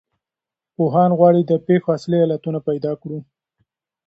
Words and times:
پوهان 0.75 1.11
غواړي 1.19 1.41
د 1.45 1.51
پېښو 1.67 1.89
اصلي 1.97 2.19
علتونه 2.25 2.59
پیدا 2.69 2.91
کړو. 3.01 3.19